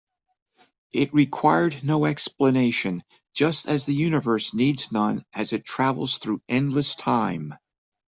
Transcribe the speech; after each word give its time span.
It 0.93 1.13
required 1.13 1.83
no 1.83 2.05
explanation, 2.05 3.03
just 3.35 3.67
as 3.67 3.85
the 3.85 3.93
universe 3.93 4.51
needs 4.51 4.91
none 4.91 5.23
as 5.31 5.53
it 5.53 5.63
travels 5.63 6.17
through 6.17 6.41
endless 6.49 6.95
time. 6.95 7.53